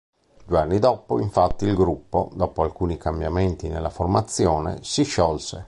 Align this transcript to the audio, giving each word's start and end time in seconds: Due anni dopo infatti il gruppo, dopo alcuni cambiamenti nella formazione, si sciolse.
Due 0.47 0.57
anni 0.57 0.79
dopo 0.79 1.19
infatti 1.19 1.65
il 1.65 1.75
gruppo, 1.75 2.31
dopo 2.33 2.63
alcuni 2.63 2.97
cambiamenti 2.97 3.67
nella 3.67 3.91
formazione, 3.91 4.79
si 4.81 5.03
sciolse. 5.03 5.59